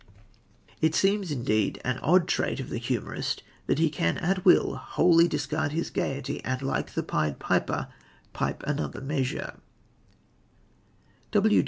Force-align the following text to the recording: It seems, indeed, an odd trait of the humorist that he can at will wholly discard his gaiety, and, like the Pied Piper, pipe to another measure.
It 0.81 0.95
seems, 0.95 1.31
indeed, 1.31 1.79
an 1.85 1.99
odd 1.99 2.27
trait 2.27 2.59
of 2.59 2.69
the 2.71 2.79
humorist 2.79 3.43
that 3.67 3.77
he 3.77 3.91
can 3.91 4.17
at 4.17 4.43
will 4.43 4.73
wholly 4.75 5.27
discard 5.27 5.73
his 5.73 5.91
gaiety, 5.91 6.43
and, 6.43 6.59
like 6.63 6.95
the 6.95 7.03
Pied 7.03 7.37
Piper, 7.37 7.87
pipe 8.33 8.61
to 8.61 8.69
another 8.71 8.99
measure. 9.01 9.57